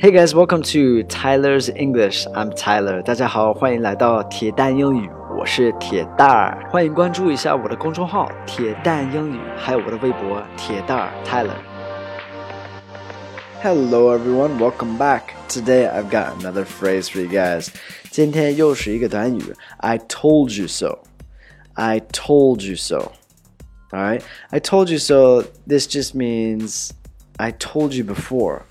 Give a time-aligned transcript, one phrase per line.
[0.00, 2.26] Hey guys, welcome to Tyler's English.
[2.34, 3.02] I'm Tyler.
[3.02, 6.66] 大家好，欢迎来到铁蛋英语，我是铁蛋儿。
[6.70, 15.34] 欢迎关注一下我的公众号“铁蛋英语”，还有我的微博“铁蛋儿 Tyler”。Hello everyone, welcome back.
[15.48, 17.68] Today I've got another phrase for you guys.
[18.10, 21.00] 今天又是一个短语，I told you so.
[21.74, 23.12] I told you so.
[23.92, 25.44] Alright, I told you so.
[25.66, 26.90] This just means
[27.36, 28.62] I told you before.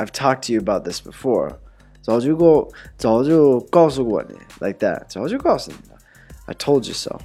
[0.00, 1.58] I've talked to you about this before.
[2.02, 5.06] 早就过，早就告诉过你，like that.
[5.08, 5.98] 早就告诉你了。
[6.46, 7.18] I told you so.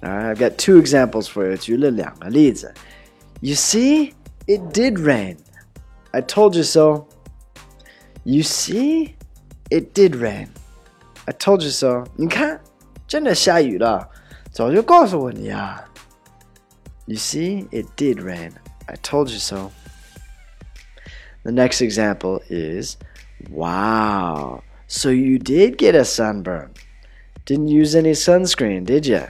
[0.00, 1.56] Alright, I've got two examples for you.
[1.56, 2.72] 举了两个例子。
[3.40, 4.14] You see,
[4.46, 5.36] it did rain.
[6.12, 7.06] I told you so.
[8.24, 9.16] You see,
[9.70, 10.48] it did rain.
[11.26, 12.04] I told you so.
[12.16, 12.60] 你看，
[13.06, 14.08] 真的下雨了，
[14.50, 15.84] 早就告诉过你啊。
[17.06, 18.52] You see, it did rain.
[18.86, 19.70] I told you so.
[21.46, 22.96] The next example is
[23.50, 26.70] Wow, so you did get a sunburn.
[27.44, 29.22] Didn't use any sunscreen, did you?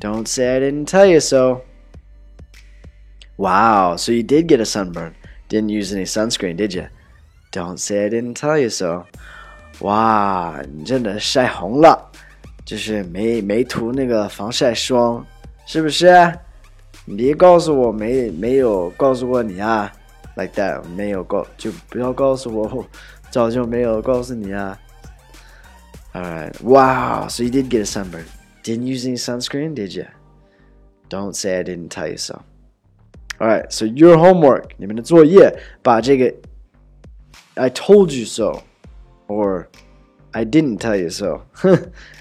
[0.00, 1.62] Don't say I didn't tell you so.
[3.36, 5.14] Wow, so you did get a sunburn.
[5.48, 6.88] Didn't use any sunscreen, did you?
[7.52, 9.04] Don't say I didn't tell you so.
[9.80, 12.10] 哇，你真的晒红了，
[12.64, 15.26] 就是没没涂那个防晒霜，
[15.66, 16.38] 是不是？
[17.06, 19.92] 你别告诉我没没有告诉过你啊
[20.36, 22.86] ，like that 没有告就不要告诉我，
[23.30, 24.78] 早就没有告诉你啊。
[26.12, 28.24] Alright, wow, so you did get a sunburn.
[28.64, 30.06] Didn't use any sunscreen, did you?
[31.08, 32.42] Don't say I didn't tell you so.
[33.38, 36.34] Alright, so your homework, 你们的作业，把这个
[37.54, 38.62] I told you so
[39.28, 39.66] or
[40.32, 41.42] I didn't tell you so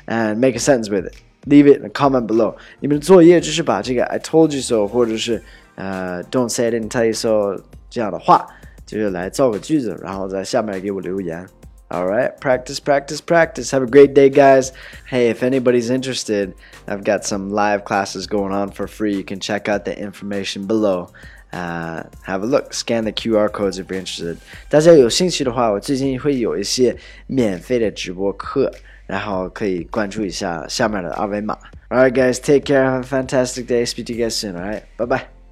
[0.07, 1.15] and make a sentence with it.
[1.45, 2.55] Leave it in a comment below.
[2.79, 5.41] 你们的作业就是把这个 I told you so 或者是
[5.75, 7.61] 呃 Don't say I didn't tell you so
[7.93, 8.47] 这样的话，
[8.85, 11.45] 就是来造个句子，然后在下面给我留言。
[11.91, 13.71] All right, practice, practice, practice.
[13.71, 14.71] Have a great day, guys.
[15.09, 16.53] Hey, if anybody's interested,
[16.85, 19.15] I've got some live classes going on for free.
[19.15, 21.09] You can check out the information below.
[21.51, 24.37] Uh, have a look, scan the QR codes if you're interested.
[24.69, 26.95] 大家有兴趣的话，我最近会有一些
[27.25, 28.71] 免费的直播课，
[29.07, 31.57] 然后可以关注一下下面的二维码。
[31.89, 32.85] All right, guys, take care.
[32.85, 33.83] Have a fantastic day.
[33.83, 34.55] Speak to you guys soon.
[34.55, 35.42] All right, bye bye.